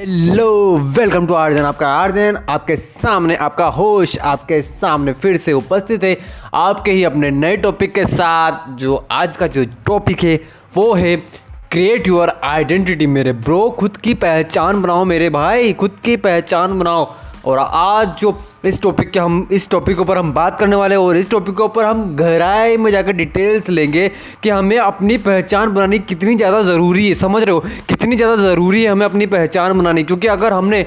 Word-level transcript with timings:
Hello 0.00 0.76
welcome 0.96 1.26
to 1.26 1.34
आर्जन 1.34 1.64
आपका 1.64 1.88
आर्जन 1.88 2.38
आपके 2.48 2.74
सामने 2.76 3.36
आपका 3.36 3.66
होश, 3.66 4.18
आपके 4.18 4.60
सामने 4.62 5.12
फिर 5.12 5.36
से 5.36 5.52
उपस्थित 5.52 6.02
है 6.04 6.16
आपके 6.54 6.90
ही 6.90 7.04
अपने 7.04 7.30
नए 7.30 7.56
टॉपिक 7.56 7.94
के 7.94 8.04
साथ, 8.06 8.68
जो 8.76 8.94
आज 9.10 9.36
का 9.36 9.46
जो 9.46 9.64
टॉपिक 9.86 10.24
है, 10.24 10.40
वो 10.76 10.92
है 10.94 11.16
क्रिएट 11.70 12.08
योर 12.08 12.32
आइडेंटिटी 12.44 13.06
मेरे 13.06 13.32
ब्रो 13.32 13.68
खुद 13.70 13.96
की 13.96 14.14
पहचान 14.14 14.82
बनाओ 14.82 15.04
मेरे 15.04 15.30
भाई, 15.30 15.72
खुद 15.72 15.96
की 16.04 16.16
पहचान 16.16 16.78
बनाओ। 16.78 17.14
और 17.46 17.58
आज 17.58 18.08
जो 18.18 18.38
इस 18.64 18.80
टॉपिक 18.82 19.10
के 19.10 19.18
हम, 19.18 19.46
इस 19.52 19.68
टॉपिक 19.70 19.96
के 19.96 20.02
ऊपर 20.02 20.18
हम 20.18 20.32
बात 20.32 20.58
करने 20.60 20.76
वाले 20.76 20.94
हैं 20.94 21.02
और 21.02 21.16
इस 21.16 21.30
टॉपिक 21.30 21.56
के 21.56 21.62
ऊपर 21.62 21.84
हम 21.84 22.04
गहराई 22.16 22.76
में 22.76 22.90
जाकर 22.92 23.12
डिटेल्स 23.12 23.68
लेंगे 23.68 24.08
कि 24.42 24.50
हमें 24.50 24.76
अपनी 24.78 25.18
पहचान 25.18 25.74
बनानी 25.74 25.98
कितनी 25.98 26.34
ज़्यादा 26.36 26.62
ज़रूरी 26.62 27.06
है। 27.08 27.14
समझ 27.14 27.42
रहे 27.42 27.54
हो? 27.54 27.60
कितनी 27.88 28.16
ज़्यादा 28.16 28.36
ज़रूरी 28.42 28.82
है 28.82 28.90
हमें 28.90 29.06
अपनी 29.06 29.26
पहचान 29.26 29.78
बनानी। 29.78 30.02
क्योंकि 30.02 30.28
अगर 30.28 30.52
हमने 30.52 30.86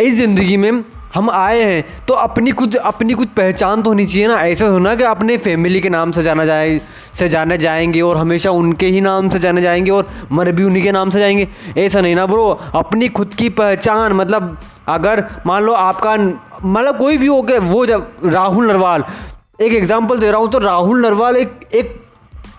इस 0.00 0.14
ज़िंदगी 0.14 0.56
में 0.56 0.84
हम 1.14 1.30
आए 1.30 1.62
हैं 1.62 2.04
तो 2.06 2.14
अपनी 2.14 2.52
कुछ 2.52 2.76
अपनी 2.76 3.14
कुछ 3.14 3.28
पहचान 3.36 3.82
तो 3.82 3.90
होनी 3.90 4.06
चाहिए 4.06 4.28
ना। 4.28 4.40
ऐसा 4.42 4.66
होना 4.66 4.94
कि 4.94 5.04
अपने 5.04 5.36
फैमिली 5.38 5.80
के 5.80 5.88
नाम 5.88 6.12
से 6.12 6.22
जाना 6.22 6.44
जाए 6.44 6.78
से 7.18 7.28
जाने 7.28 7.58
जाएँगे 7.58 8.00
और 8.00 8.16
हमेशा 8.16 8.50
उनके 8.50 8.86
ही 8.86 9.00
नाम 9.00 9.28
से 9.28 9.38
जाने 9.38 9.62
जाएँगे 9.62 9.90
और 9.90 10.08
मर 10.32 10.50
भी 10.52 10.64
उन्हीं 10.64 10.82
के 10.82 10.92
नाम 10.92 11.10
से 11.10 11.18
जाएँगे 11.18 11.48
ऐसा 11.78 12.00
नहीं 12.00 12.14
ना 12.14 12.26
ब्रो। 12.26 12.48
अपनी 12.74 13.08
खुद 13.08 13.34
की 13.34 13.48
पहचान 13.50 14.12
मतलब 14.12 14.56
अगर 14.88 15.24
मान 15.46 15.62
लो 15.62 15.72
आपका 15.72 16.16
मतलब 16.64 16.98
कोई 16.98 17.18
भी 17.18 17.26
हो 17.26 17.40
गया 17.42 17.58
वो 17.62 17.84
जब 17.86 18.16
राहुल 18.24 18.66
नरवाल, 18.66 19.04
एक 19.58 19.72
एग्ज़ाम्पल 19.72 20.18
दे 20.18 20.30
रहा 20.30 20.40
हूँ 20.40 20.50
तो 20.50 20.58
राहुल 20.60 21.02
नरवाल 21.02 21.36
एक 21.36 21.60
एक 21.74 22.00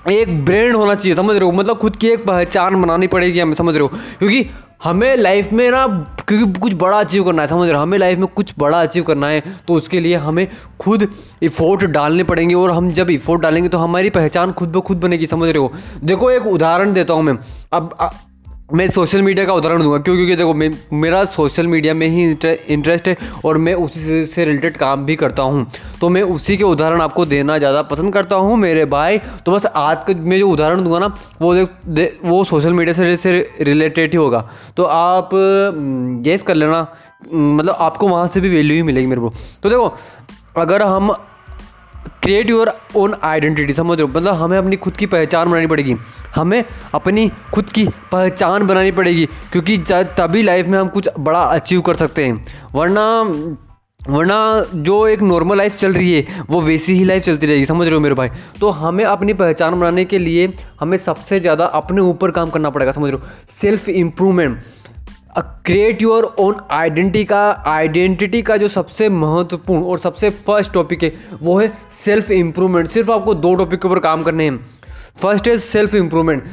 एक 0.10 0.46
ब्रांड 0.46 0.76
होना 0.76 0.94
चाहिए, 0.96 1.16
समझ 1.16 1.36
रहे 1.36 1.46
हो? 1.46 1.52
मतलब 1.52 1.78
खुद 1.78 1.96
की 1.96 2.08
एक 2.08 2.26
पहचान 2.26 2.82
बनानी 2.82 3.08
पड़ेगी, 3.08 3.40
हमें 3.40 3.56
समझ 3.56 3.74
रहे 3.74 3.82
हो? 3.82 3.88
क्योंकि 4.20 4.46
हमें 4.84 5.16
लाइफ 5.18 5.52
में 5.54 5.70
ना, 5.72 5.86
क्योंकि 6.28 6.60
कुछ 6.60 6.74
बड़ा 6.74 7.00
अचीव 7.00 7.24
करना 7.24 7.42
है, 7.42 7.48
समझ 7.48 7.68
रहे 7.68 7.76
हो? 7.76 7.82
हमें 7.82 7.98
लाइफ 7.98 8.18
में 8.18 8.28
कुछ 8.28 8.54
बड़ा 8.60 8.82
अचीव 8.82 9.04
करना 9.04 9.28
है 9.28 9.42
तो 9.68 9.74
उसके 9.74 10.00
लिए 10.00 10.16
हमें 10.18 10.48
खुद 10.80 11.08
इफ़ोर्ट 11.42 11.84
डालने 11.88 12.24
पड़ेंगे, 12.24 12.56
और 12.56 12.72
हम 12.72 12.90
जब 12.92 13.10
इफ़ोर्ट 13.10 13.42
डालेंगे 13.42 13.70
तो 13.70 13.78
हमारी 13.78 14.10
पहचान 14.10 14.52
खुद 14.52 14.72
ब 14.72 14.82
खुद 14.82 15.00
बनेगी, 15.00 15.26
समझ 15.26 15.50
रहे 15.50 15.58
हो? 15.58 15.72
देखो, 16.04 16.32
एक 16.32 16.48
उदाहरण 16.48 16.94
देता 16.94 17.14
हूँ 17.14 17.24
मैं। 17.24 17.38
अब 17.74 17.98
मैं 18.70 18.88
सोशल 18.90 19.22
मीडिया 19.22 19.46
का 19.46 19.54
उदाहरण 19.54 19.82
दूँगा 19.84 19.98
क्यों? 19.98 20.16
क्योंकि 20.16 20.36
देखो 20.36 20.54
मे, 20.54 20.70
मेरा 20.94 21.24
सोशल 21.26 21.68
मीडिया 21.68 21.94
में 21.94 22.08
ही 22.08 22.24
इंटरेस्ट 22.68 23.08
है 23.08 23.16
और 23.46 23.58
मैं 23.58 23.74
उसी 23.76 24.26
से 24.26 24.46
रिलेटेड 24.46 24.78
काम 24.78 25.06
भी 25.06 25.16
करता 25.16 25.44
हूँ। 25.44 25.66
तो 26.02 26.10
मैं 26.10 26.22
उसी 26.24 26.58
के 26.58 26.64
उदाहरण 26.64 27.02
आपको 27.02 27.26
देना 27.26 27.58
ज़्यादा 27.58 27.82
पसंद 27.84 28.14
करता 28.14 28.36
हूँ 28.36 28.58
मेरे 28.58 28.86
भाई। 28.86 29.18
तो 29.46 29.52
बस 29.52 29.66
आज 29.66 30.04
का 30.08 30.14
मैं 30.14 30.40
जो 30.40 30.50
उदाहरण 30.50 30.84
दूँगा 30.84 31.00
ना 31.00 31.14
वो 31.42 31.54
देख 31.56 32.20
वो 32.26 32.44
सोशल 32.44 32.74
मीडिया 32.74 32.94
से, 32.94 33.16
से 33.18 33.54
रिलेटेड 33.62 34.12
ही 34.12 34.18
होगा। 34.18 34.42
तो 34.78 34.84
आप 34.84 35.30
गेस 36.24 36.44
कर 36.44 36.56
लेना। 36.56 36.88
मतलब 37.34 37.76
आपको 37.80 38.08
वहाँ 38.08 38.28
से 38.28 38.42
भी 38.42 38.50
वैल्यू 38.50 38.76
ही 38.76 38.84
मिलेगी 38.84 39.08
मेरे 39.08 39.22
को। 39.22 39.34
तो 39.64 39.70
देखो 39.70 39.94
अगर 40.58 40.82
हम 40.84 41.16
क्रिएट 42.26 42.50
योर 42.50 42.72
ओन 42.96 43.16
आइडेंटिटी 43.24 43.74
समझ 43.74 43.98
रहे 43.98 44.08
हो? 44.08 44.14
मतलब 44.14 44.34
हमें 44.34 44.58
अपनी 44.58 44.76
खुद 44.76 44.96
की 44.98 45.06
पहचान 45.06 45.50
बनानी 45.50 45.68
पड़ेगी। 45.68 45.96
हमें 46.36 46.64
अपनी 46.94 47.28
खुद 47.54 47.70
की 47.70 47.86
पहचान 48.12 48.66
बनानी 48.68 48.92
पड़ेगी, 48.92 49.26
क्योंकि 49.52 49.78
तभी 49.92 50.42
लाइफ 50.44 50.68
में 50.68 50.78
हम 50.80 50.88
कुछ 50.88 51.10
बड़ा 51.20 51.40
अचीव 51.40 51.82
कर 51.82 51.96
सकते 51.96 52.26
हैं। 52.26 52.46
वरना 52.76 53.06
वरना 54.02 54.66
जो 54.76 54.96
एक 55.08 55.22
नॉर्मल 55.22 55.58
लाइफ 55.58 55.76
चल 55.76 55.94
रही 55.94 56.14
है, 56.14 56.44
वो 56.50 56.62
वैसी 56.62 56.94
ही 56.94 57.04
लाइफ 57.04 57.24
चलती 57.24 57.48
रहेगी, 57.48 57.66
समझ 57.66 57.88
रहे 57.88 57.96
हो 57.96 58.02
मेरे 58.02 58.16
भाई? 58.16 58.30
तो 58.60 58.70
हमें 58.72 59.04
अपनी 59.06 59.34
पहचान 59.34 59.80
बनाने 59.80 60.06
के 60.06 60.20
लिए 60.20 60.52
हमें 60.80 60.98
सबसे 60.98 61.40
ज़्यादा 61.40 61.66
अपने 61.66 62.02
ऊपर 62.02 62.32
काम 62.32 62.50
करना 62.50 62.70
पड़ेगा, 62.70 62.92
समझ 62.92 63.12
रहे 63.12 63.20
हो? 63.20 63.28
Self 63.62 63.90
improvement 63.90 64.60
create 65.38 66.02
your 66.02 66.24
own 66.40 66.60
identity 66.72 67.24
का 67.26 67.40
आइडेंटिटी 67.68 68.42
का 68.42 68.58
जो 68.58 68.68
सबसे 68.68 69.10
महत्वपूर्ण 69.10 69.84
और 69.84 70.00
सबसे 70.00 70.30
फ़र्स्ट 70.30 70.72
टॉपिक 70.74 71.04
है, 71.04 71.12
वो 71.42 71.58
है 71.60 71.68
सेल्फ 72.06 72.32
इम्प्रूवमेंट 72.32 72.88
सिर्फ़ 72.88 73.12
आपको 73.12 73.34
दो 73.36 73.54
टॉपिक 73.56 73.82
के 73.82 73.88
ऊपर 73.88 74.00
काम 74.00 74.22
करने 74.22 74.44
हैं। 74.44 74.60
First 75.18 75.48
is 75.48 75.62
self 75.62 75.94
improvement 75.96 76.44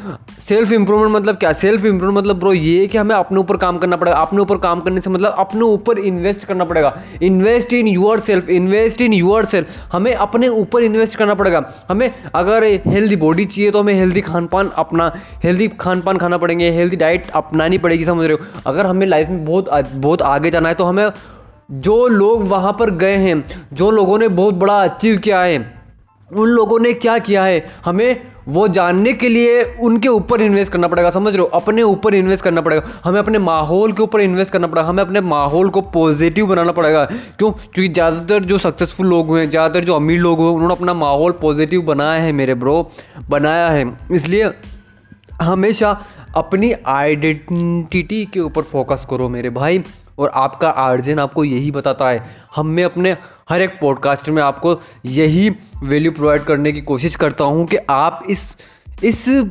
self 0.40 0.72
improvement 0.72 1.14
मतलब 1.14 1.36
क्या? 1.36 1.52
सेल्फ 1.52 1.84
इंप्रूवमेंट 1.84 2.18
मतलब 2.18 2.38
ब्रो 2.38 2.52
ये 2.52 2.86
कि 2.86 2.98
हमें 2.98 3.14
अपने 3.14 3.40
ऊपर 3.40 3.56
काम 3.56 3.78
करना 3.78 3.96
पड़ेगा। 3.96 4.16
अपने 4.16 4.40
ऊपर 4.42 4.58
काम 4.58 4.80
करने 4.80 5.00
से 5.00 5.10
मतलब 5.10 5.34
अपने 5.38 5.60
ऊपर 5.62 5.98
इन्वेस्ट 5.98 6.44
करना 6.44 6.64
पड़ेगा। 6.64 6.94
Invest 7.22 7.72
in 7.72 7.86
yourself 8.20 8.48
invest 8.48 9.00
in 9.00 9.12
yourself 9.44 9.68
हमें 9.92 10.14
अपने 10.14 10.48
ऊपर 10.48 10.82
इन्वेस्ट 10.82 11.18
करना 11.18 11.34
पड़ेगा। 11.34 11.64
हमें 11.88 12.10
अगर 12.34 12.64
हेल्दी 12.86 13.16
बॉडी 13.16 13.44
चाहिए 13.44 13.70
तो 13.70 13.80
हमें 13.80 13.94
हेल्दी 13.94 14.20
खान 14.20 14.46
पान 14.46 14.70
अपना 14.76 15.12
हेल्दी 15.44 15.68
खान 15.80 16.00
पान 16.00 16.18
खाना 16.18 16.38
पड़ेंगे। 16.38 16.70
हेल्दी 16.70 16.96
डाइट 16.96 17.30
अपनानी 17.30 17.78
पड़ेगी, 17.78 18.04
समझ 18.04 18.26
रहे 18.26 18.36
हो? 18.36 18.46
अगर 18.66 18.86
हमें 18.86 19.06
लाइफ 19.06 19.28
में 19.28 19.44
बहुत 19.44 19.92
बहुत 19.94 20.22
आगे 20.24 20.50
जाना 20.50 20.68
है 20.68 20.74
तो 20.74 20.84
हमें 20.84 21.08
जो 21.70 22.06
लोग 22.08 22.48
वहाँ 22.48 22.72
पर 22.72 22.90
गए 22.96 23.16
हैं, 23.16 23.44
जो 23.72 23.90
लोगों 23.90 24.18
ने 24.18 24.28
बहुत 24.30 24.54
बड़ा 24.54 24.82
अचीव 24.84 25.16
किया 25.18 25.42
है, 25.42 25.58
उन 26.30 26.48
लोगों 26.48 26.78
ने 26.80 26.92
क्या 26.94 27.18
किया 27.20 27.44
है? 27.44 27.64
हमें 27.84 28.31
वो 28.46 28.66
जानने 28.68 29.12
के 29.12 29.28
लिए 29.28 29.62
उनके 29.82 30.08
ऊपर 30.08 30.40
इन्वेस्ट 30.40 30.72
करना 30.72 30.88
पड़ेगा, 30.88 31.10
समझ 31.10 31.32
रहे 31.32 31.40
हो? 31.40 31.46
अपने 31.54 31.82
ऊपर 31.82 32.14
इन्वेस्ट 32.14 32.44
करना 32.44 32.60
पड़ेगा। 32.60 32.82
हमें 33.04 33.18
अपने 33.20 33.38
माहौल 33.38 33.92
के 33.92 34.02
ऊपर 34.02 34.20
इन्वेस्ट 34.20 34.52
करना 34.52 34.66
पड़ेगा 34.66 34.88
हमें 34.88 35.02
अपने 35.02 35.20
माहौल 35.22 35.68
को 35.68 35.80
पॉजिटिव 35.92 36.46
बनाना 36.46 36.72
पड़ेगा। 36.72 37.04
क्यों? 37.04 37.50
क्योंकि 37.52 37.88
ज़्यादातर 37.88 38.44
जो 38.44 38.58
सक्सेसफुल 38.58 39.06
लोग 39.06 39.28
हुए 39.28 39.40
हैं, 39.40 39.50
ज़्यादातर 39.50 39.84
जो 39.84 39.94
अमीर 39.94 40.20
लोग 40.20 40.38
हुए 40.38 40.50
उन्होंने 40.50 40.74
अपना 40.74 40.94
माहौल 40.96 41.32
पॉजिटिव 41.42 41.82
बनाया 41.84 42.22
है 42.22 42.32
मेरे 42.32 42.54
ब्रो 42.56 42.90
बनाया 43.30 43.68
है। 43.68 43.84
इसलिए 44.12 44.50
हमेशा 45.42 45.90
अपनी 46.36 46.72
आइडेंटिटी 46.88 48.24
के 48.24 48.40
ऊपर 48.40 48.62
फोकस 48.62 49.06
करो 49.10 49.28
मेरे 49.28 49.50
भाई, 49.52 49.82
और 50.18 50.30
आपका 50.34 50.68
आर्जन 50.68 51.18
आपको 51.18 51.44
यही 51.44 51.70
बताता 51.70 52.08
है। 52.08 52.22
हमें 52.56 52.82
अपने 52.84 53.16
हर 53.48 53.62
एक 53.62 53.70
पॉडकास्ट 53.80 54.28
में 54.28 54.42
आपको 54.42 54.80
यही 55.04 55.50
वैल्यू 55.82 56.12
प्रोवाइड 56.12 56.42
करने 56.42 56.72
की 56.72 56.80
कोशिश 56.80 57.16
करता 57.16 57.44
हूँ 57.44 57.66
कि 57.66 57.76
आप 57.90 58.26
इस 58.30 58.56
इस 59.04 59.46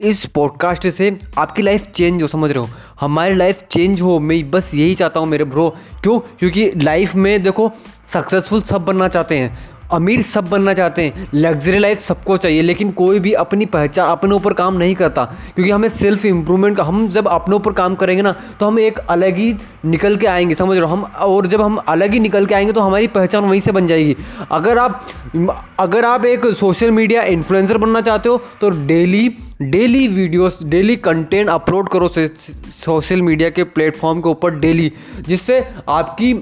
इस 0.00 0.26
पॉडकास्ट 0.26 0.88
से 0.88 1.18
आपकी 1.38 1.62
लाइफ 1.62 1.86
चेंज 1.86 2.22
हो, 2.22 2.28
समझ 2.28 2.50
रहे 2.50 2.64
हो? 2.64 2.70
हमारी 3.00 3.34
लाइफ 3.34 3.62
चेंज 3.70 4.00
हो, 4.00 4.20
मैं 4.20 4.50
बस 4.50 4.70
यही 4.74 4.94
चाहता 4.94 5.20
हूँ 5.20 5.28
मेरे 5.28 5.44
ब्रो 5.44 5.76
क्यों? 6.02 6.18
क्योंकि 6.18 6.70
लाइफ 6.76 7.14
में 7.14 7.42
देखो 7.42 7.72
सक्सेसफुल 8.12 8.62
सब 8.62 8.84
बनना 8.84 9.08
चाहते 9.08 9.38
हैं। 9.38 9.70
अमीर 9.92 10.22
सब 10.24 10.48
बनना 10.48 10.74
चाहते 10.74 11.02
हैं। 11.02 11.28
लग्जरी 11.34 11.78
लाइफ 11.78 11.98
सबको 11.98 12.36
चाहिए, 12.36 12.62
लेकिन 12.62 12.90
कोई 12.92 13.20
भी 13.20 13.32
अपनी 13.34 13.66
पहचान 13.66 14.08
अपने 14.08 14.34
ऊपर 14.34 14.52
काम 14.54 14.76
नहीं 14.76 14.94
करता। 14.94 15.24
क्योंकि 15.54 15.70
हमें 15.70 15.88
सेल्फ 15.90 16.24
इम्प्रूवमेंट 16.24 16.80
हम 16.80 17.06
जब 17.08 17.28
अपने 17.28 17.56
ऊपर 17.56 17.72
काम 17.72 17.94
करेंगे 17.94 18.22
ना 18.22 18.34
तो 18.60 18.66
हम 18.66 18.78
एक 18.78 18.98
अलग 19.00 19.36
ही 19.36 19.54
निकल 19.84 20.16
के 20.16 20.26
आएँगे, 20.26 20.54
समझ 20.54 20.78
रहे 20.78 20.86
हो? 20.86 20.96
हम 20.96 21.02
और 21.02 21.46
जब 21.46 21.62
हम 21.62 21.76
अलग 21.78 22.12
ही 22.12 22.20
निकल 22.20 22.46
के 22.46 22.54
आएँगे 22.54 22.72
तो 22.72 22.80
हमारी 22.80 23.06
पहचान 23.08 23.44
वहीं 23.44 23.60
से 23.60 23.72
बन 23.72 23.86
जाएगी। 23.86 24.16
अगर 24.50 24.78
आप 24.78 25.06
अगर 25.80 26.04
आप 26.04 26.24
एक 26.24 26.46
सोशल 26.56 26.90
मीडिया 26.90 27.22
इन्फ्लुएंसर 27.24 27.78
बनना 27.78 28.00
चाहते 28.00 28.28
हो 28.28 28.40
तो 28.60 28.70
daily 28.86 29.28
daily 29.62 30.06
videos 30.08 30.58
daily 30.64 30.96
content 30.98 31.48
upload 31.48 31.88
करो 31.88 32.08
सोशल 32.08 33.22
मीडिया 33.22 33.50
के 33.50 33.64
प्लेटफॉर्म 33.64 34.20
के 34.20 34.28
ऊपर 34.28 34.54
डेली 34.56 34.92
जिससे 35.20 35.64
आपकी 35.88 36.32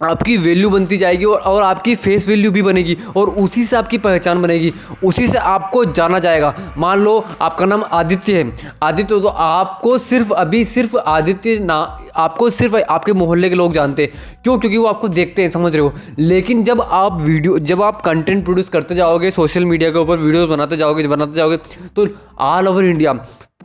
आपकी 0.00 0.36
वैल्यू 0.36 0.70
बनती 0.70 0.96
जाएगी 0.96 1.24
और 1.24 1.38
और 1.40 1.62
आपकी 1.62 1.94
फेस 1.94 2.26
वैल्यू 2.28 2.50
भी 2.52 2.62
बनेगी 2.62 2.96
और 3.16 3.30
उसी 3.30 3.64
से 3.64 3.76
आपकी 3.76 3.98
पहचान 3.98 4.42
बनेगी, 4.42 4.72
उसी 5.04 5.28
से 5.28 5.38
आपको 5.38 5.84
जाना 5.84 6.18
जाएगा। 6.18 6.54
मान 6.78 7.00
लो 7.00 7.24
आपका 7.42 7.66
नाम 7.66 7.82
आदित्य 7.92 8.36
है। 8.36 8.72
आदित्य 8.82 9.20
तो 9.20 9.28
आपको 9.28 9.96
सिर्फ़ 9.98 10.32
अभी 10.34 10.64
सिर्फ़ 10.64 10.96
आदित्य 10.98 11.58
ना, 11.58 11.78
आपको 12.16 12.50
सिर्फ़ 12.50 12.76
आपके 12.76 13.12
मोहल्ले 13.12 13.48
के 13.48 13.54
लोग 13.54 13.72
जानते 13.72 14.02
हैं। 14.02 14.40
क्यों? 14.44 14.58
क्योंकि 14.58 14.76
वो 14.76 14.86
आपको 14.86 15.08
देखते 15.08 15.42
हैं, 15.42 15.50
समझ 15.50 15.72
रहे 15.72 15.82
हो। 15.82 15.92
लेकिन 16.18 16.62
जब 16.64 16.80
आप 16.82 17.20
वीडियो 17.20 17.58
जब 17.60 17.82
आप 17.82 18.00
कंटेंट 18.02 18.44
प्रोड्यूस 18.44 18.68
करते 18.68 18.94
जाओगे 18.94 19.30
सोशल 19.30 19.64
मीडिया 19.64 19.90
के 19.90 19.98
ऊपर 19.98 20.16
वीडियोस 20.16 20.48
बनाते 20.50 20.76
जाओगे 20.76 21.06
बनाते 21.08 21.36
जाओगे 21.36 21.56
तो 21.96 22.08
all 22.38 22.68
over 22.68 22.84
India 22.84 23.12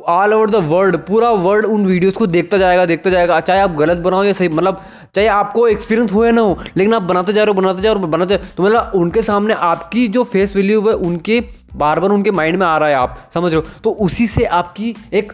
all 0.07 0.33
over 0.33 0.49
the 0.49 0.55
world 0.63 0.97
पूरा 0.97 1.29
वर्ल्ड 1.29 1.65
उन 1.65 1.85
वीडियोस 1.85 2.15
को 2.15 2.27
देखता 2.27 2.57
जाएगा 2.57 2.85
देखता 2.85 3.09
जाएगा। 3.09 3.39
चाहे 3.39 3.59
आप 3.59 3.75
गलत 3.75 3.97
बनाओ 3.97 4.23
या 4.23 4.33
सही 4.33 4.49
मतलब 4.49 4.81
चाहे 5.15 5.27
आपको 5.27 5.67
एक्सपीरियंस 5.67 6.11
हो 6.13 6.25
या 6.25 6.31
ना 6.31 6.41
हो, 6.41 6.57
लेकिन 6.77 6.93
आप 6.93 7.01
बनाते 7.01 7.33
जा 7.33 7.43
रहे 7.43 7.53
हो, 7.53 7.61
बनाते 7.61 7.81
जा 7.81 7.91
रहे 7.91 8.01
हो, 8.01 8.07
बनाते 8.07 8.37
तो 8.57 8.63
मतलब 8.63 8.91
उनके 8.95 9.21
सामने 9.21 9.53
आपकी 9.53 10.07
जो 10.07 10.23
फेस 10.23 10.55
वैल्यू 10.55 10.81
है, 10.81 10.93
उनके 10.95 11.39
बार 11.75 11.99
बार 11.99 12.11
उनके 12.11 12.31
माइंड 12.31 12.57
में 12.57 12.65
आ 12.65 12.77
रहा 12.77 12.89
है 12.89 12.95
आप, 12.95 13.17
समझ 13.33 13.51
रहे 13.53 13.61
हो? 13.61 13.67
तो 13.83 13.91
उसी 14.01 14.27
से 14.27 14.43
आपकी 14.45 14.95
एक 15.13 15.33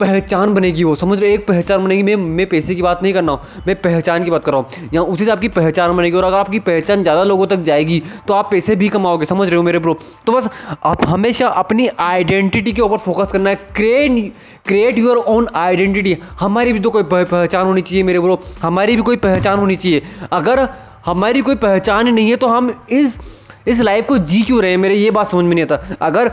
पहचान 0.00 0.52
बनेगी 0.54 0.84
वो, 0.84 0.94
समझ 0.94 1.18
रहे 1.20 1.32
एक 1.34 1.46
पहचान 1.46 1.84
बनेगी, 1.84 2.02
मैं 2.02 2.16
मैं 2.16 2.46
पैसे 2.48 2.74
की 2.74 2.82
बात 2.82 3.02
नहीं 3.02 3.12
कर 3.12 3.24
रहा 3.24 3.32
हूँ, 3.32 3.62
मैं 3.66 3.74
पहचान 3.76 4.24
की 4.24 4.30
बात 4.30 4.44
कर 4.44 4.52
रहा 4.52 4.60
हूँ। 4.60 4.88
यहाँ 4.92 5.04
उसी 5.06 5.24
से 5.24 5.30
आपकी 5.30 5.48
पहचान 5.50 5.96
बनेगी 5.96 6.16
और 6.16 6.24
अगर 6.24 6.38
आपकी 6.38 6.58
पहचान 6.60 7.02
ज़्यादा 7.02 7.22
लोगों 7.24 7.46
तक 7.46 7.62
जाएगी 7.62 8.02
तो 8.28 8.34
आप 8.34 8.50
पैसे 8.50 8.76
भी 8.76 8.88
कमाओगे, 8.88 9.26
समझ 9.26 9.48
रहे 9.48 9.56
हो 9.56 9.62
मेरे 9.62 9.78
ब्रो 9.78 9.94
तो 10.26 10.32
बस 10.32 10.48
आप 10.84 11.06
हमेशा 11.08 11.48
अपनी 11.48 11.88
आइडेंटिटी 12.00 12.72
के 12.72 12.82
ऊपर 12.82 12.98
फोकस 12.98 13.32
करना 13.32 13.50
है। 13.50 13.56
Create 13.76 14.32
create 14.66 14.98
your 14.98 15.16
own 15.16 15.48
identity 15.56 16.16
हमारी 16.40 16.72
भी 16.72 16.80
तो 16.80 16.90
कोई 16.90 17.02
पहचान 17.04 17.66
होनी 17.66 17.82
चाहिए 17.82 18.02
मेरे 18.04 18.20
ब्रो 18.20 18.40
हमारी 18.62 18.96
भी 18.96 19.02
कोई 19.02 19.16
पहचान 19.18 19.58
होनी 19.58 19.76
चाहिए। 19.76 20.02
अगर 20.32 20.68
हमारी 21.06 21.42
कोई 21.42 21.54
पहचान 21.56 22.08
नहीं 22.08 22.30
है 22.30 22.36
तो 22.36 22.46
हम 22.46 22.72
इस 22.92 23.18
इस 23.66 23.80
लाइफ 23.80 24.06
को 24.06 24.18
जी 24.20 24.42
क्यों 24.42 24.60
रहे 24.62 24.70
हैं 24.70 24.78
मेरे? 24.78 24.94
ये 24.94 25.10
बात 25.10 25.30
समझ 25.30 25.44
में 25.44 25.54
नहीं 25.54 25.64
आता। 25.64 25.96
अगर 26.02 26.30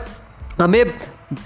हमें 0.59 0.83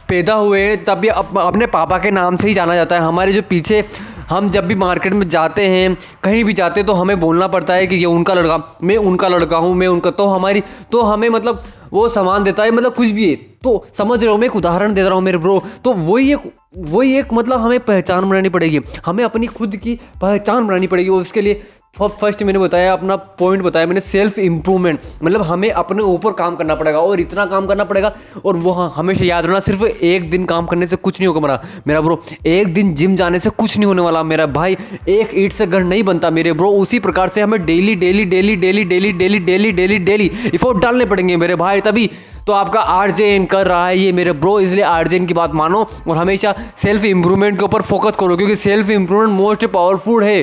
पैदा 0.10 0.34
हुए 0.36 0.76
तब 0.88 1.06
ये 1.06 1.10
अप, 1.12 1.38
अपने 1.38 1.66
पापा 1.68 1.98
के 1.98 2.12
नाम 2.12 2.38
से 2.38 2.48
ही 2.48 2.54
जाना 2.54 2.76
जाता 2.76 2.96
है। 2.96 3.02
हमारे 3.02 3.34
जो 3.34 3.42
पीछे 3.50 3.84
हम 4.30 4.50
जब 4.50 4.66
भी 4.68 4.76
मार्केट 4.76 5.14
में 5.14 5.28
जाते 5.30 5.66
हैं 5.68 5.96
कहीं 6.24 6.44
भी 6.44 6.54
जाते 6.54 6.80
हैं 6.80 6.88
तो 6.88 6.94
हमें 6.94 7.20
बोलना 7.20 7.48
पड़ता 7.48 7.74
है 7.74 7.88
कि 7.88 7.96
ये 7.96 8.06
उनका 8.06 8.34
लड़का 8.34 8.58
मैं 8.84 8.98
उनका 8.98 9.28
लड़का 9.28 9.58
हूँ 9.58 9.74
मैं 9.76 9.88
उनका 9.88 10.12
तो 10.12 10.26
हमारी 10.28 10.64
तो 10.92 11.02
हमें 11.02 11.28
मतलब 11.30 11.64
वो 11.94 12.08
सामान 12.10 12.44
देता 12.44 12.64
है 12.64 12.72
मतलब 12.72 12.94
कुछ 12.94 13.10
भी 13.10 13.30
है। 13.30 13.36
तो 13.36 13.86
समझ 13.98 14.20
रहे 14.20 14.32
हो 14.32 14.38
मैं 14.38 14.48
एक 14.48 14.56
उदाहरण 14.56 14.94
दे 14.94 15.02
रहा 15.02 15.14
हूँ 15.14 15.22
मेरे 15.22 15.38
ब्रो 15.38 15.62
तो 15.84 15.94
वही 15.94 16.32
एक 16.34 16.52
वही 16.90 17.18
एक 17.18 17.34
मतलब 17.34 17.60
हमें 17.60 17.80
पहचान 17.80 18.30
बनानी 18.30 18.50
पड़ेगी। 18.50 18.80
हमें 19.06 19.24
अपनी 19.24 19.48
खुद 19.48 19.76
की 19.76 20.00
पहचान 20.22 20.68
बनानी 20.68 20.88
पड़ेगी 20.88 21.10
उसके 21.12 21.42
लिए 21.42 21.62
फ़र्स्ट 21.96 22.42
मैंने 22.44 22.60
बताया, 22.60 22.92
अपना 22.94 23.16
पॉइंट 23.40 23.64
बताया, 23.64 23.86
मैंने 23.86 24.02
सेल्फ 24.02 24.38
इम्प्रूवमेंट 24.40 25.00
मतलब 25.24 25.42
हमें 25.42 25.70
अपने 25.72 26.04
ऊपर 26.04 26.32
काम 26.34 26.56
करना 26.56 26.76
पड़ेगा 26.76 27.00
और 27.00 27.20
इतना 27.20 27.46
काम 27.46 27.66
करना 27.68 27.84
पड़ेगा 27.84 28.12
और 28.46 28.58
वो 28.58 28.72
हमेशा 28.72 29.26
याद 29.26 29.46
रखना 29.46 29.60
सिर्फ़ 29.60 29.84
एक 29.84 30.30
दिन 30.32 30.46
काम 30.46 30.66
करने 30.66 30.88
से 30.88 30.96
कुछ 30.98 31.20
नहीं 31.20 31.28
होगा 31.28 31.40
मेरा 31.40 31.62
मेरा 31.88 32.02
ब्रो 32.02 32.22
एक 32.48 32.74
दिन 32.74 32.94
जिम 32.96 33.16
जाने 33.16 33.40
से 33.40 33.50
कुछ 33.52 33.78
नहीं 33.78 33.86
होने 33.86 34.02
वाला 34.02 34.24
मेरा 34.24 34.46
भाई, 34.48 34.78
एक 35.10 35.32
ईट 35.36 35.54
से 35.54 35.68
घर 35.68 35.84
नहीं 35.84 36.04
बनता 36.04 36.30
मेरे 36.30 36.54
ब्रो 36.54 36.72
उसी 36.74 37.00
प्रकार 37.00 37.30
से 37.30 37.42
हमें 37.42 37.66
daily 37.66 37.96
daily 37.96 38.26
daily 38.26 38.56
daily 38.56 38.84
daily 38.86 39.12
daily 39.14 39.40
daily 39.42 39.72
daily 39.72 40.00
daily 40.00 40.32
effort 40.54 40.78
डालने 40.78 41.06
पड़ेंगे 41.06 41.38
मेरे 41.38 41.56
भाई 41.56 41.82
तभी। 41.82 42.10
तो 42.48 42.54
आपका 42.54 42.80
आर्जेन 42.80 43.46
कर 43.46 43.68
रहा 43.68 43.88
है 43.88 43.98
ये 43.98 44.12
मेरे 44.12 44.32
ब्रो 44.34 44.60
इसलिए 44.60 44.84
आर्जेन 44.84 45.26
की 45.26 45.34
बात 45.34 45.54
मानो 45.56 45.88
और 46.08 46.18
हमेशा 46.18 46.56
सेल्फ 46.82 47.04
इंप्रूवमेंट 47.06 47.58
के 47.60 47.66
ऊपर 47.66 47.82
फोकस 47.82 48.16
करो, 48.20 48.38
क्योंकि 48.38 48.56
सेल्फ 48.58 48.90
इंप्रूवमेंट 48.90 49.40
मोस्ट 49.40 49.66
पावरफुल 49.68 50.24
है। 50.24 50.42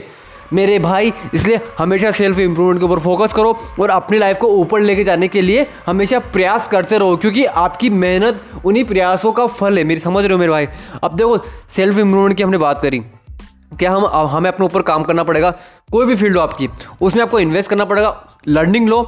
मेरे 0.52 0.78
भाई, 0.78 1.12
इसलिए 1.34 1.60
हमेशा 1.78 2.10
सेल्फ 2.10 2.38
इम्प्रूवमेंट 2.38 2.80
के 2.80 2.84
ऊपर 2.84 2.98
फोकस 3.00 3.32
करो 3.32 3.56
और 3.80 3.90
अपनी 3.90 4.18
लाइफ 4.18 4.38
को 4.38 4.48
ऊपर 4.50 4.80
लेके 4.80 5.04
जाने 5.04 5.28
के 5.28 5.42
लिए 5.42 5.66
हमेशा 5.86 6.18
प्रयास 6.18 6.68
करते 6.68 6.98
रहो, 6.98 7.16
क्योंकि 7.16 7.44
आपकी 7.44 7.90
मेहनत 7.90 8.40
उन्हीं 8.64 8.84
प्रयासों 8.84 9.32
का 9.32 9.46
फल 9.48 9.78
है। 9.78 9.84
मेरी, 9.84 10.00
समझ 10.00 10.24
रहे 10.24 10.32
हो 10.32 10.38
मेरे 10.38 10.52
भाई? 10.52 10.68
अब 11.02 11.16
देखो 11.16 11.38
सेल्फ 11.76 11.98
इम्प्रूवमेंट 11.98 12.36
की 12.36 12.42
हमने 12.42 12.58
बात 12.58 12.82
करी। 12.82 13.02
क्या 13.72 13.90
हम 13.92 14.06
हमें 14.28 14.50
अपने 14.50 14.66
ऊपर 14.66 14.82
काम 14.82 15.02
करना 15.02 15.22
पड़ेगा? 15.22 15.50
कोई 15.92 16.06
भी 16.06 16.14
फ़ील्ड 16.14 16.36
हो 16.36 16.42
आपकी, 16.42 16.68
उसमें 17.00 17.22
आपको 17.22 17.40
इन्वेस्ट 17.40 17.70
करना 17.70 17.84
पड़ेगा। 17.84 18.14
लर्निंग 18.48 18.88
लो 18.88 19.02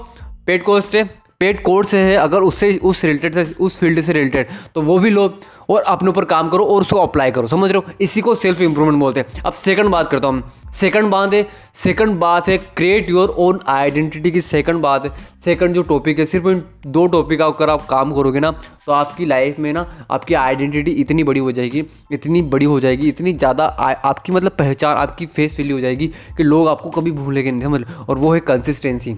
पेड 0.46 0.62
कोर्स 0.64 0.86
से 0.86 1.04
पेड 1.40 1.62
कोर्स 1.62 1.92
है, 1.94 2.14
अगर 2.16 2.42
उससे, 2.42 2.72
उस 2.78 3.04
रिलेटेड 3.04 3.34
से, 3.34 3.54
उस 3.54 3.76
फ़ील्ड 3.78 4.00
से 4.00 4.12
रिलेटेड 4.12 4.46
तो 4.74 4.82
वो 4.82 4.98
भी 4.98 5.10
लो 5.10 5.22
और 5.70 5.82
अपने 5.82 6.08
ऊपर 6.10 6.24
काम 6.24 6.48
करो 6.48 6.64
और 6.64 6.80
उसको 6.80 6.98
अप्लाई 6.98 7.30
करो, 7.30 7.46
समझ 7.46 7.70
रहे 7.70 7.78
हो? 7.78 7.92
इसी 8.00 8.20
को 8.20 8.34
सेल्फ 8.34 8.60
इंप्रूवमेंट 8.60 8.98
बोलते 9.00 9.20
हैं। 9.20 9.42
अब 9.42 9.52
सेकंड 9.54 9.90
बात 9.90 10.10
करता 10.10 10.28
हूँ। 10.28 10.42
सेकंड 10.74 11.10
बात 11.10 11.34
है 11.34 11.46
सेकंड 11.76 12.18
बात 12.18 12.48
है 12.48 12.56
क्रिएट 12.58 13.10
योर 13.10 13.34
ओन 13.38 13.60
आइडेंटिटी 13.68 14.30
की 14.30 14.40
सेकंड 14.40 14.82
बात 14.82 15.04
है। 15.04 15.12
सेकंड 15.44 15.74
जो 15.74 15.82
टॉपिक 15.84 16.18
है, 16.18 16.26
सिर्फ़ 16.26 16.48
इन 16.48 16.62
दो 16.86 17.06
टॉपिक 17.06 17.42
अगर 17.42 17.70
आप 17.70 17.86
काम 17.86 18.14
करोगे 18.14 18.40
ना 18.40 18.50
तो 18.86 18.92
आपकी 18.92 19.26
लाइफ 19.26 19.58
में 19.58 19.72
ना, 19.72 19.86
आपकी 20.10 20.34
आइडेंटिटी 20.34 20.90
इतनी 20.92 21.24
बड़ी 21.24 21.40
हो 21.40 21.52
जाएगी, 21.52 21.84
इतनी 22.12 22.42
बड़ी 22.44 22.66
हो 22.66 22.80
जाएगी, 22.80 23.08
इतनी 23.08 23.32
ज़्यादा 23.32 23.64
आपकी 23.64 24.32
मतलब 24.32 24.56
पहचान, 24.58 24.96
आपकी 24.96 25.26
फेस 25.28 25.56
वैल्यू 25.58 25.76
हो 25.76 25.80
जाएगी 25.80 26.12
कि 26.36 26.42
लोग 26.42 26.68
आपको 26.68 26.90
कभी 26.90 27.10
भूलेंगे 27.12 27.50
नहीं, 27.50 27.62
समझ 27.62 28.08
और 28.08 28.18
वो 28.18 28.34
है 28.34 28.40
कंसिस्टेंसी 28.42 29.16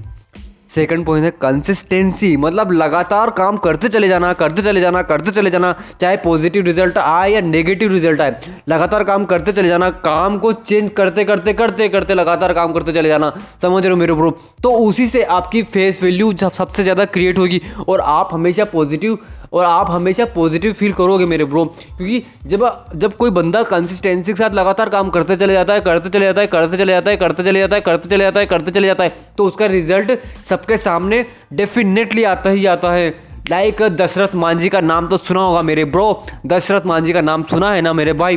सेकंड 0.70 1.05
पॉइंट 1.06 1.25
है 1.25 1.31
कंसिस्टेंसी 1.40 2.37
मतलब 2.37 2.72
लगातार 2.72 3.31
काम 3.32 3.56
करते 3.58 3.88
चले 3.88 4.08
जाना, 4.08 4.32
करते 4.32 4.62
चले 4.62 4.81
जाना, 4.81 5.02
करते 5.02 5.31
चले 5.31 5.50
जाना, 5.50 5.75
चाहे 6.00 6.17
पॉजिटिव 6.19 6.64
रिज़ल्ट 6.64 6.99
आए 6.99 7.31
या 7.31 7.40
नेगेटिव 7.40 7.93
रिज़ल्ट 7.93 8.20
आए, 8.20 8.37
लगातार 8.69 9.05
काम 9.05 9.25
करते 9.25 9.52
चले 9.52 9.69
जाना, 9.69 9.90
काम 9.90 10.38
को 10.38 10.52
चेंज 10.52 10.90
करते 10.96 11.25
करते 11.25 11.52
करते 11.55 11.88
करते 11.88 12.14
लगातार 12.14 12.52
काम 12.52 12.72
करते 12.72 12.93
चले 12.93 13.08
जाना, 13.08 13.32
समझ 13.62 13.82
रहे 13.82 13.90
हो 13.90 13.96
मेरे 13.96 14.12
ब्रो 14.12 14.31
तो 14.62 14.70
उसी 14.81 15.08
से 15.08 15.22
आपकी 15.32 15.62
फेस 15.64 16.02
वैल्यू 16.02 16.32
सबसे 16.34 16.82
ज़्यादा 16.82 17.05
क्रिएट 17.06 17.38
होगी 17.38 17.61
और 17.88 18.00
आप 18.00 18.28
हमेशा 18.32 18.64
पॉजिटिव 18.72 19.19
और 19.52 19.64
आप 19.64 19.91
हमेशा 19.91 20.25
पॉजिटिव 20.25 20.73
फील 20.73 20.93
करोगे 20.93 21.25
मेरे 21.26 21.44
ब्रो 21.44 21.64
क्योंकि 21.64 22.23
जब 22.47 22.62
जब 22.94 23.17
कोई 23.17 23.31
बंदा 23.31 23.62
कंसिस्टेंसी 23.62 24.32
के 24.32 24.37
साथ 24.37 24.50
लगातार 24.50 24.88
काम 24.88 25.11
करते 25.11 25.37
चले 25.37 25.52
जाता 25.52 25.75
है, 25.75 25.81
करते 25.81 26.08
चले 26.08 26.25
जाता 26.25 26.41
है, 26.41 26.47
करते 26.47 26.76
चले 26.76 26.93
जाता 26.93 27.11
है, 27.11 27.17
करते 27.17 27.43
चले 27.43 27.58
जाता 27.61 27.76
है, 27.76 27.81
करते 27.81 28.08
चले 28.08 28.25
जाता 28.25 28.41
है, 28.41 28.47
करते 28.47 28.70
चले 28.70 28.87
जाता 28.87 29.05
है 29.05 29.12
तो 29.38 29.47
उसका 29.47 29.67
रिज़ल्ट 29.67 30.19
सबके 30.49 30.76
सामने 30.76 31.25
डेफिनेटली 31.52 32.25
आता 32.25 32.50
ही 32.50 32.67
आता 32.67 32.93
है। 32.93 33.11
लाइक 33.50 33.82
दशरथ 33.82 34.35
मांझी 34.35 34.69
का 34.69 34.81
नाम 34.81 35.08
तो 35.08 35.17
सुना 35.17 35.41
होगा 35.41 35.62
मेरे 35.62 35.85
ब्रो 35.85 36.25
दशरथ 36.46 36.87
मांझी 36.87 37.12
का 37.12 37.20
नाम 37.20 37.43
सुना 37.43 37.70
है 37.70 37.81
ना 37.82 37.93
मेरे 37.93 38.12
भाई? 38.12 38.37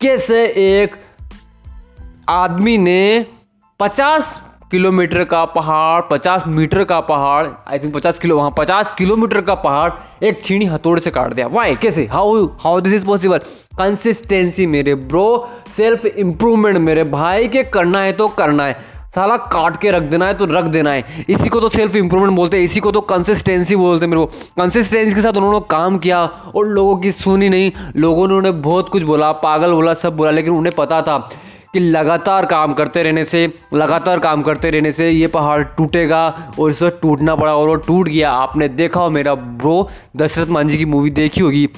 कैसे 0.00 0.44
एक 0.58 0.96
आदमी 2.28 2.78
ने 2.78 3.26
पचास 3.80 4.40
किलोमीटर 4.72 5.24
का 5.24 5.44
पहाड़, 5.44 6.02
पचास 6.10 6.44
मीटर 6.46 6.84
का 6.84 7.00
पहाड़ 7.00 7.46
आई 7.68 7.78
थिंक 7.78 7.94
पचास 7.94 8.18
किलो, 8.18 8.36
वहाँ 8.36 8.52
पचास 8.58 8.92
किलोमीटर 8.92 9.40
का 9.40 9.54
पहाड़, 9.56 9.90
एक 10.24 10.42
छीनी 10.44 10.64
हथौड़े 10.64 11.00
से 11.00 11.10
काट 11.10 11.32
दिया। 11.32 11.46
वाई 11.46 11.74
कैसे? 11.74 12.06
How 12.06 12.44
how 12.60 12.80
this 12.80 12.92
is 12.92 13.04
possible 13.06 13.38
consistency 13.78 14.66
मेरे 14.66 14.94
ब्रो 14.94 15.50
सेल्फ 15.76 16.06
इम्प्रूवमेंट 16.06 16.78
मेरे 16.78 17.04
भाई, 17.04 17.48
के 17.48 17.62
करना 17.64 18.00
है 18.00 18.12
तो 18.12 18.28
करना 18.30 18.64
है। 18.64 18.90
साला 19.14 19.36
काट 19.36 19.76
के 19.76 19.90
रख 19.90 20.02
देना 20.02 20.26
है 20.26 20.34
तो 20.34 20.44
रख 20.44 20.64
देना 20.64 20.90
है। 20.90 21.24
इसी 21.28 21.48
को 21.48 21.60
तो 21.60 21.68
सेल्फ 21.68 21.96
इंप्रूवमेंट 21.96 22.36
बोलते 22.36 22.56
हैं, 22.56 22.64
इसी 22.64 22.80
को 22.80 22.92
तो 22.92 23.00
कंसिस्टेंसी 23.00 23.76
बोलते 23.76 24.06
हैं 24.06 24.10
मेरे 24.10 24.24
को। 24.24 24.32
कंसिस्टेंसी 24.56 25.14
के 25.14 25.22
साथ 25.22 25.36
उन्होंने 25.36 25.60
काम 25.70 25.98
किया 25.98 26.24
और 26.56 26.66
लोगों 26.66 26.96
की 26.96 27.10
सुनी 27.12 27.48
नहीं। 27.48 27.70
लोगों 27.96 28.28
ने 28.28 28.34
उन्हें 28.34 28.60
बहुत 28.62 28.88
कुछ 28.88 29.02
बोला, 29.02 29.32
पागल 29.32 29.72
बोला, 29.72 29.94
सब 29.94 30.16
बोला, 30.16 30.30
लेकिन 30.30 30.52
उन्हें 30.52 30.74
पता 30.74 31.02
था। 31.02 31.18
कि 31.74 31.80
लगातार 31.80 32.46
काम 32.46 32.72
करते 32.74 33.02
रहने 33.02 33.24
से, 33.24 33.46
लगातार 33.74 34.18
काम 34.20 34.42
करते 34.42 34.70
रहने 34.70 34.92
से 34.92 35.10
ये 35.10 35.26
पहाड़ 35.28 35.62
टूटेगा 35.68 36.26
और 36.58 36.70
इस 36.70 36.82
वक्त 36.82 36.98
टूटना 37.02 37.36
पड़ा 37.36 37.54
और 37.54 37.68
वो 37.68 37.74
टूट 37.76 38.08
गया। 38.08 38.30
आपने 38.32 38.68
देखा 38.70 39.00
हो 39.00 39.10
मेरा 39.10 39.34
ब्रो 39.34 39.88
दशरथ 40.16 40.48
मांझी 40.48 40.78
की 40.78 40.84
मूवी 40.86 41.10
देखी 41.12 41.40
होगी। 41.40 41.68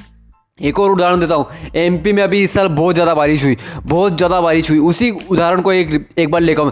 एक 0.59 0.79
और 0.81 0.91
उदाहरण 0.91 1.21
देता 1.21 1.35
हूँ। 1.35 1.71
एमपी 1.77 2.13
में 2.13 2.23
अभी 2.23 2.43
इस 2.45 2.53
साल 2.55 2.69
बहुत 2.71 2.95
ज़्यादा 2.95 3.15
बारिश 3.15 3.45
हुई, 3.45 3.57
बहुत 3.79 4.17
ज़्यादा 4.17 4.41
बारिश 4.41 4.71
हुई। 4.71 4.79
उसी 4.81 5.11
उदाहरण 5.31 5.61
को 5.61 5.73
एक 5.73 6.07
एक 6.19 6.31
बार 6.31 6.41
लेकर 6.41 6.71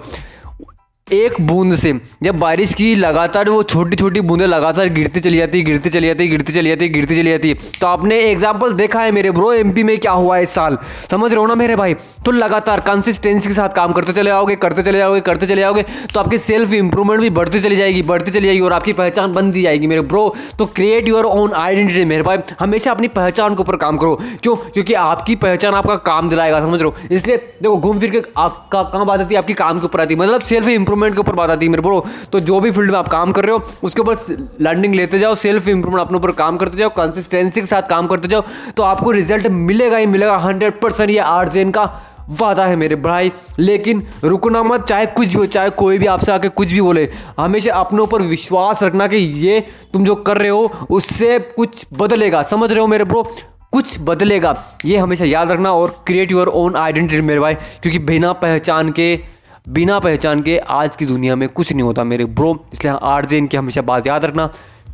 एक 1.12 1.40
बूंद 1.40 1.74
से। 1.76 1.92
जब 2.22 2.38
बारिश 2.38 2.72
की 2.74 2.94
लगातार 2.96 3.48
वो 3.50 3.62
छोटी 3.64 3.96
छोटी 3.96 4.20
बूंदें 4.22 4.46
लगातार 4.46 4.88
गिरती 4.90 5.20
चली 5.20 5.38
जाती, 5.38 5.62
गिरती 5.62 5.90
चली 5.90 6.06
जाती, 6.06 6.28
गिरती 6.28 6.52
चली 6.52 6.68
जाती, 6.68 6.88
गिरती 6.88 7.16
चली 7.16 7.30
जाती 7.30 7.54
तो 7.80 7.86
आपने 7.86 8.18
एग्ज़ाम्पल 8.22 8.72
देखा 8.74 9.00
है 9.00 9.10
मेरे 9.12 9.30
ब्रो 9.30 9.52
एमपी 9.54 9.82
में 9.82 9.98
क्या 9.98 10.12
हुआ 10.12 10.38
इस 10.38 10.50
साल? 10.50 10.78
समझ 11.10 11.30
रहे 11.30 11.40
हो 11.40 11.46
ना 11.46 11.54
मेरे 11.54 11.76
भाई? 11.76 11.94
तो 12.24 12.30
लगातार 12.30 12.80
कंसिस्टेंसी 12.82 13.48
के 13.48 13.54
साथ 13.54 13.74
काम 13.76 13.92
करते 13.92 14.12
चले 14.12 14.30
जाओगे 14.30 14.56
करते 14.56 14.82
चले 14.82 14.98
जाओगे 14.98 15.20
करते 15.22 15.46
चले 15.46 15.60
जाओगे 15.60 15.82
तो 16.14 16.20
आपकी 16.20 16.38
सेल्फ 16.38 16.72
इंप्रूवमेंट 16.74 17.20
भी 17.20 17.30
बढ़ती 17.32 17.60
चली 17.60 17.76
जाएगी, 17.76 18.02
बढ़ती 18.02 18.30
चली 18.30 18.46
जाएगी 18.46 18.60
और 18.60 18.72
आपकी 18.72 18.92
पहचान 18.94 19.32
बनती 19.32 19.62
जाएगी 19.62 19.86
मेरे 19.86 20.00
ब्रो 20.02 20.34
तो 20.58 20.66
क्रिएट 20.68 21.08
योर 21.08 21.24
ओन 21.26 21.52
आइडेंटिटी 21.54 22.04
मेरे 22.04 22.22
भाई। 22.22 22.38
हमेशा 22.60 22.90
अपनी 22.90 23.08
पहचान 23.10 23.54
के 23.54 23.60
ऊपर 23.62 23.76
काम 23.76 23.96
करो। 23.98 24.14
क्यों? 24.42 24.54
क्योंकि 24.64 24.94
आपकी 24.94 25.34
पहचान 25.36 25.74
आपका 25.74 25.96
काम 26.04 26.28
दिलाएगा, 26.28 26.60
समझ 26.60 26.80
रहे 26.80 26.84
हो? 26.84 26.94
इसलिए 27.10 27.36
देखो, 27.36 27.76
घूम 27.76 27.98
फिर 28.00 28.10
के 28.10 28.20
कहाँ 28.20 29.04
बात 29.06 29.20
आती 29.20 29.34
है? 29.34 29.40
आपकी 29.40 29.54
काम 29.54 29.78
के 29.78 29.84
ऊपर 29.86 30.00
आती 30.00 30.14
है। 30.14 30.20
मतलब 30.20 30.40
सेल्फ 30.42 30.68
इंप्रूवमेंट 30.68 31.00
इंप्रूवमेंट 31.02 31.14
के 31.14 31.20
ऊपर 31.20 31.36
बात 31.36 31.50
आती 31.50 31.66
है 31.66 31.70
मेरे 31.70 31.82
ब्रो 31.82 32.04
तो 32.32 32.40
जो 32.40 32.60
भी 32.60 32.70
फ़ील्ड 32.70 32.90
में 32.90 32.98
आप 32.98 33.08
काम 33.08 33.32
कर 33.32 33.44
रहे 33.44 33.52
हो, 33.52 33.62
उसके 33.82 34.02
ऊपर 34.02 34.46
लर्निंग 34.60 34.94
लेते 34.94 35.18
जाओ 35.18 35.34
सेल्फ 35.36 35.68
इंप्रूवमेंट 35.68 36.06
अपने 36.06 36.16
ऊपर 36.16 36.30
काम 36.34 36.56
करते 36.56 36.76
जाओ 36.76 36.88
कंसिस्टेंसी 36.96 37.60
के 37.60 37.66
साथ 37.66 37.88
काम 37.88 38.06
करते 38.06 38.28
जाओ 38.28 38.42
तो 38.76 38.82
आपको 38.82 39.10
रिज़ल्ट 39.10 39.46
मिलेगा 39.46 39.96
ही 39.96 40.06
मिलेगा 40.06 40.36
हंड्रेड 40.38 40.80
परसेंट 40.80 41.10
ये 41.10 41.18
आर्जेन 41.18 41.70
का 41.70 41.90
वादा 42.30 42.64
है 42.66 42.74
मेरे 42.76 42.96
भाई। 42.96 43.30
लेकिन 43.58 44.02
रुकना 44.24 44.62
मत, 44.62 44.84
चाहे 44.84 45.06
कुछ 45.08 45.28
भी 45.28 45.34
हो, 45.34 45.46
चाहे 45.46 45.70
कोई 45.72 45.98
भी 45.98 46.06
आपसे 46.06 46.32
आके 46.32 46.48
कुछ 46.50 46.72
भी 46.72 46.80
बोले, 46.80 47.08
हमेशा 47.38 47.74
अपने 47.74 48.02
ऊपर 48.02 48.22
विश्वास 48.22 48.82
रखना 48.82 49.06
कि 49.06 49.16
ये 49.16 49.58
तुम 49.92 50.04
जो 50.04 50.14
कर 50.16 50.38
रहे 50.38 50.48
हो, 50.48 50.86
उससे 50.90 51.38
कुछ 51.56 51.84
बदलेगा। 51.94 52.42
समझ 52.44 52.70
रहे 52.70 52.80
हो 52.80 52.86
मेरे 52.86 53.04
ब्रो 53.04 53.22
कुछ 53.72 53.98
बदलेगा। 54.00 54.54
ये 54.84 54.96
हमेशा 54.96 55.24
याद 55.24 55.50
रखना 55.50 55.72
और 55.72 55.94
क्रिएट 56.06 56.32
योर 56.32 56.48
ओन 56.48 56.76
आइडेंटिटी 56.76 57.22
मेरे 57.22 57.40
भाई, 57.40 57.54
क्योंकि 57.54 57.98
बिना 58.00 58.32
पहचान 58.34 58.92
के 58.92 59.14
बिना 59.66 59.98
पहचान 59.98 60.40
के 60.42 60.56
आज 60.58 60.96
की 60.96 61.06
दुनिया 61.06 61.34
में 61.36 61.48
कुछ 61.48 61.72
नहीं 61.72 61.82
होता 61.82 62.04
मेरे 62.04 62.24
ब्रो, 62.24 62.66
इसलिए 62.72 62.92
आर 62.92 63.24
जे 63.24 63.38
इनकी 63.38 63.56
हमेशा 63.56 63.82
बात 63.82 64.06
याद 64.06 64.24
रखना। 64.24 64.46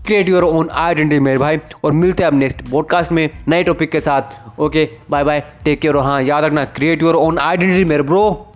क्रिएट 0.07 0.29
योर 0.29 0.45
ओन 0.45 0.69
आइडेंटिटी 0.71 1.21
मेरे 1.21 1.39
भाई, 1.39 1.59
और 1.85 1.93
मिलते 1.93 2.23
हैं 2.23 2.31
अब 2.31 2.37
नेक्स्ट 2.37 2.61
पॉडकास्ट 2.71 3.13
में 3.13 3.29
नए 3.49 3.63
टॉपिक 3.65 3.91
के 3.91 4.01
साथ। 4.01 4.61
Okay 4.61 4.89
bye 5.11 5.25
bye 5.25 5.41
take 5.65 5.81
care 5.81 5.97
हाँ 5.97 6.21
याद 6.23 6.45
रखना 6.45 6.65
क्रिएट 6.65 7.03
योर 7.03 7.15
ओन 7.15 7.39
आइडेंटिटी 7.39 7.85
मेरे 7.85 8.03
ब्रो। 8.03 8.48